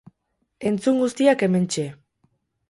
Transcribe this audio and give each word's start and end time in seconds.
Entzun 0.69 0.97
guztiak, 1.01 1.45
hementxe. 1.49 1.85